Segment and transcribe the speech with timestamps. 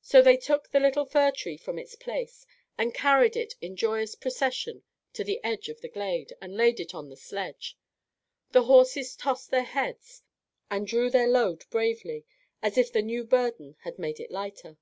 [0.00, 2.46] So they took the little fir from its place,
[2.78, 4.82] and carried it in joyous procession
[5.12, 7.76] to the edge of the glade, and laid it on the sledge.
[8.52, 10.22] The horses tossed their heads
[10.70, 12.24] and drew their load bravely,
[12.62, 14.78] as if the new burden had made it lighter.